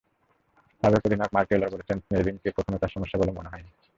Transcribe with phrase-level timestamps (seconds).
[0.83, 3.71] সাবেক অধিনায়ক Mark Taylor বলেছেন, স্লেজিংটাকে কখনোই তাঁর সমস্যা বলে মনে হয়নি।